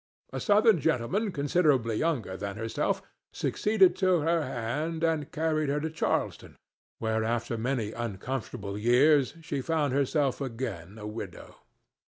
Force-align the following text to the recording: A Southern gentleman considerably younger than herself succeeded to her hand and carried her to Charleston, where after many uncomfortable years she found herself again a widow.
A 0.33 0.39
Southern 0.39 0.79
gentleman 0.79 1.31
considerably 1.31 1.95
younger 1.97 2.35
than 2.35 2.55
herself 2.57 3.03
succeeded 3.31 3.95
to 3.97 4.21
her 4.21 4.41
hand 4.41 5.03
and 5.03 5.31
carried 5.31 5.69
her 5.69 5.79
to 5.79 5.91
Charleston, 5.91 6.57
where 6.97 7.23
after 7.23 7.55
many 7.55 7.91
uncomfortable 7.91 8.79
years 8.79 9.35
she 9.43 9.61
found 9.61 9.93
herself 9.93 10.41
again 10.41 10.97
a 10.97 11.05
widow. 11.05 11.55